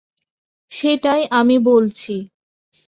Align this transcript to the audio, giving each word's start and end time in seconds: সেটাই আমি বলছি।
সেটাই 0.71 1.21
আমি 1.31 1.57
বলছি। 1.67 2.15